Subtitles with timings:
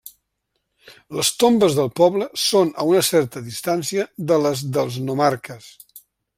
[1.17, 5.73] Les tombes del poble són a una certa distància de les dels nomarques.